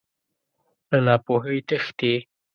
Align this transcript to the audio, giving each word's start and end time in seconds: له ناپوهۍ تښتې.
له 0.89 0.97
ناپوهۍ 1.05 1.57
تښتې. 1.67 2.13